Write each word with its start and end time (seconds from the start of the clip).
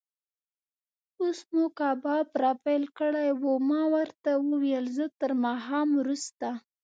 اوس 1.19 1.39
مو 1.53 1.63
کباب 1.77 2.27
را 2.41 2.51
پیل 2.63 2.83
کړی 2.97 3.29
و، 3.39 3.43
ما 3.69 3.81
ورته 3.93 4.29
وویل: 4.51 4.85
زه 4.97 5.05
تر 5.19 5.31
ماښام 5.43 5.87
وروسته. 5.99 6.49